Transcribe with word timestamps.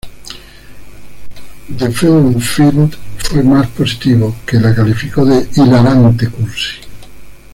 The 1.77 1.91
Film 1.91 2.39
Fiend 2.41 2.95
fue 3.19 3.43
más 3.43 3.67
positivo, 3.67 4.35
que 4.47 4.59
la 4.59 4.73
calificó 4.73 5.23
de 5.23 5.47
"hilarante 5.55 6.27
cursi". 6.27 6.77